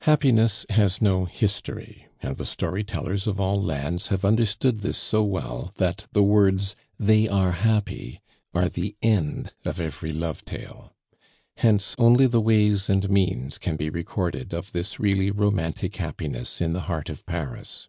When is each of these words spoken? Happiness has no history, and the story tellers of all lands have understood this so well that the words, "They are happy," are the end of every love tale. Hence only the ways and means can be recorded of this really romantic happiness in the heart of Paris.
Happiness 0.00 0.66
has 0.70 1.00
no 1.00 1.24
history, 1.24 2.08
and 2.20 2.36
the 2.36 2.44
story 2.44 2.82
tellers 2.82 3.28
of 3.28 3.38
all 3.38 3.62
lands 3.62 4.08
have 4.08 4.24
understood 4.24 4.78
this 4.78 4.98
so 4.98 5.22
well 5.22 5.72
that 5.76 6.08
the 6.10 6.22
words, 6.24 6.74
"They 6.98 7.28
are 7.28 7.52
happy," 7.52 8.20
are 8.52 8.68
the 8.68 8.96
end 9.02 9.52
of 9.64 9.80
every 9.80 10.12
love 10.12 10.44
tale. 10.44 10.96
Hence 11.58 11.94
only 11.96 12.26
the 12.26 12.40
ways 12.40 12.90
and 12.90 13.08
means 13.08 13.56
can 13.58 13.76
be 13.76 13.88
recorded 13.88 14.52
of 14.52 14.72
this 14.72 14.98
really 14.98 15.30
romantic 15.30 15.94
happiness 15.94 16.60
in 16.60 16.72
the 16.72 16.80
heart 16.90 17.08
of 17.08 17.24
Paris. 17.24 17.88